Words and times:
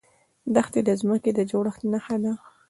دښتې 0.55 0.81
د 0.85 0.89
ځمکې 1.01 1.31
د 1.33 1.39
جوړښت 1.51 1.81
نښه 1.91 2.17
ده. 2.23 2.33